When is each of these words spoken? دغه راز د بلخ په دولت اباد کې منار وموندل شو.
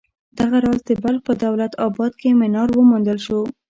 دغه 0.37 0.57
راز 0.65 0.79
د 0.87 0.91
بلخ 1.03 1.21
په 1.27 1.33
دولت 1.43 1.71
اباد 1.87 2.13
کې 2.21 2.29
منار 2.41 2.69
وموندل 2.71 3.17
شو. 3.25 3.39